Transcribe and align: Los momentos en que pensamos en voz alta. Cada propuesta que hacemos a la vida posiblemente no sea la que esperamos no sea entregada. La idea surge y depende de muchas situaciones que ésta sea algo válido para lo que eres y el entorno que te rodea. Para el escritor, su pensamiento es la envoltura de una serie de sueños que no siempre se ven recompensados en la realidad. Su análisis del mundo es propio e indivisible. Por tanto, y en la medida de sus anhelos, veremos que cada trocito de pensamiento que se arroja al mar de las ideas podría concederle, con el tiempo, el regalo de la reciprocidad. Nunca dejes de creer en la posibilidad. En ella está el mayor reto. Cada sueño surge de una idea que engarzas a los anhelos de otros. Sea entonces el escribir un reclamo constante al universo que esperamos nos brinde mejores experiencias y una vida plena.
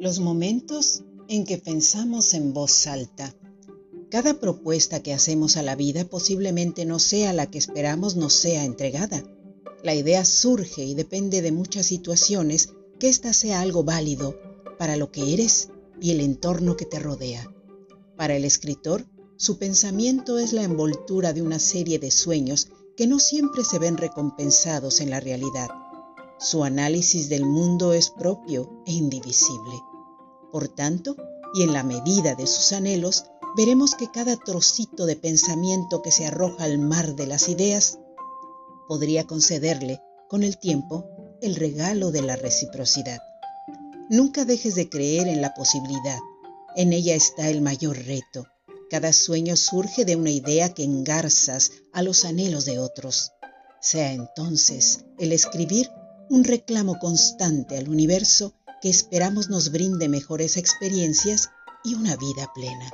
Los 0.00 0.18
momentos 0.18 1.02
en 1.28 1.44
que 1.44 1.58
pensamos 1.58 2.32
en 2.32 2.54
voz 2.54 2.86
alta. 2.86 3.36
Cada 4.08 4.40
propuesta 4.40 5.02
que 5.02 5.12
hacemos 5.12 5.58
a 5.58 5.62
la 5.62 5.76
vida 5.76 6.06
posiblemente 6.06 6.86
no 6.86 6.98
sea 6.98 7.34
la 7.34 7.50
que 7.50 7.58
esperamos 7.58 8.16
no 8.16 8.30
sea 8.30 8.64
entregada. 8.64 9.22
La 9.84 9.94
idea 9.94 10.24
surge 10.24 10.86
y 10.86 10.94
depende 10.94 11.42
de 11.42 11.52
muchas 11.52 11.84
situaciones 11.84 12.70
que 12.98 13.10
ésta 13.10 13.34
sea 13.34 13.60
algo 13.60 13.84
válido 13.84 14.40
para 14.78 14.96
lo 14.96 15.12
que 15.12 15.34
eres 15.34 15.68
y 16.00 16.12
el 16.12 16.22
entorno 16.22 16.78
que 16.78 16.86
te 16.86 16.98
rodea. 16.98 17.54
Para 18.16 18.34
el 18.34 18.46
escritor, 18.46 19.06
su 19.36 19.58
pensamiento 19.58 20.38
es 20.38 20.54
la 20.54 20.62
envoltura 20.62 21.34
de 21.34 21.42
una 21.42 21.58
serie 21.58 21.98
de 21.98 22.10
sueños 22.10 22.68
que 22.96 23.06
no 23.06 23.18
siempre 23.18 23.64
se 23.64 23.78
ven 23.78 23.98
recompensados 23.98 25.02
en 25.02 25.10
la 25.10 25.20
realidad. 25.20 25.68
Su 26.38 26.64
análisis 26.64 27.28
del 27.28 27.44
mundo 27.44 27.92
es 27.92 28.08
propio 28.08 28.82
e 28.86 28.92
indivisible. 28.92 29.89
Por 30.52 30.68
tanto, 30.68 31.16
y 31.54 31.62
en 31.62 31.72
la 31.72 31.82
medida 31.82 32.34
de 32.34 32.46
sus 32.46 32.72
anhelos, 32.72 33.24
veremos 33.56 33.94
que 33.94 34.10
cada 34.10 34.36
trocito 34.36 35.06
de 35.06 35.16
pensamiento 35.16 36.02
que 36.02 36.12
se 36.12 36.26
arroja 36.26 36.64
al 36.64 36.78
mar 36.78 37.16
de 37.16 37.26
las 37.26 37.48
ideas 37.48 37.98
podría 38.88 39.26
concederle, 39.26 40.00
con 40.28 40.42
el 40.42 40.58
tiempo, 40.58 41.06
el 41.42 41.56
regalo 41.56 42.10
de 42.10 42.22
la 42.22 42.36
reciprocidad. 42.36 43.18
Nunca 44.08 44.44
dejes 44.44 44.74
de 44.74 44.88
creer 44.88 45.28
en 45.28 45.40
la 45.40 45.54
posibilidad. 45.54 46.18
En 46.76 46.92
ella 46.92 47.14
está 47.14 47.48
el 47.48 47.62
mayor 47.62 47.96
reto. 47.96 48.46
Cada 48.90 49.12
sueño 49.12 49.56
surge 49.56 50.04
de 50.04 50.16
una 50.16 50.30
idea 50.30 50.74
que 50.74 50.82
engarzas 50.82 51.70
a 51.92 52.02
los 52.02 52.24
anhelos 52.24 52.64
de 52.64 52.78
otros. 52.80 53.32
Sea 53.80 54.12
entonces 54.12 55.04
el 55.18 55.32
escribir 55.32 55.90
un 56.28 56.44
reclamo 56.44 56.98
constante 56.98 57.78
al 57.78 57.88
universo 57.88 58.54
que 58.80 58.88
esperamos 58.88 59.48
nos 59.48 59.70
brinde 59.70 60.08
mejores 60.08 60.56
experiencias 60.56 61.50
y 61.84 61.94
una 61.94 62.16
vida 62.16 62.50
plena. 62.54 62.90